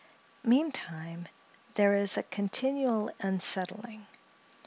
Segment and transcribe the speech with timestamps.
[0.43, 1.27] Meantime,
[1.75, 4.07] there is a continual unsettling.